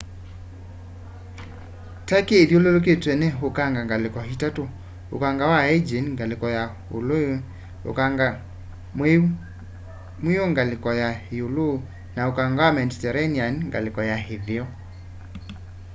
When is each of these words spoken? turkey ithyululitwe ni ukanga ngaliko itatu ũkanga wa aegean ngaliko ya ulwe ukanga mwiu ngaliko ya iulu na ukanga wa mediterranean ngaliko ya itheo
turkey 2.07 2.39
ithyululitwe 2.43 3.11
ni 3.21 3.27
ukanga 3.47 3.81
ngaliko 3.87 4.19
itatu 4.33 4.63
ũkanga 5.15 5.43
wa 5.51 5.57
aegean 5.65 6.05
ngaliko 6.15 6.47
ya 6.57 6.63
ulwe 6.97 7.19
ukanga 7.91 8.27
mwiu 10.23 10.43
ngaliko 10.51 10.89
ya 11.01 11.09
iulu 11.35 11.67
na 12.15 12.21
ukanga 12.31 12.61
wa 12.65 12.75
mediterranean 12.79 13.55
ngaliko 13.69 14.01
ya 14.11 14.17
itheo 14.35 14.65